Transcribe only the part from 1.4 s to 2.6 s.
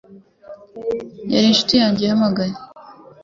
inshuti yanjye yahamagaye.